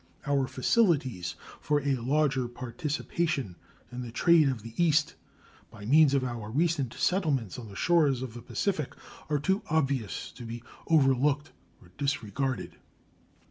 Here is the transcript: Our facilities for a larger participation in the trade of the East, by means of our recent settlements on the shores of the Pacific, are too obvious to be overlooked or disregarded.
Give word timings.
Our 0.25 0.47
facilities 0.47 1.35
for 1.59 1.79
a 1.83 1.93
larger 1.97 2.47
participation 2.47 3.55
in 3.91 4.01
the 4.01 4.09
trade 4.11 4.49
of 4.49 4.63
the 4.63 4.73
East, 4.75 5.13
by 5.69 5.85
means 5.85 6.15
of 6.15 6.23
our 6.23 6.49
recent 6.49 6.91
settlements 6.95 7.59
on 7.59 7.67
the 7.69 7.75
shores 7.75 8.23
of 8.23 8.33
the 8.33 8.41
Pacific, 8.41 8.95
are 9.29 9.37
too 9.37 9.61
obvious 9.69 10.31
to 10.31 10.43
be 10.43 10.63
overlooked 10.87 11.51
or 11.83 11.91
disregarded. 11.99 12.77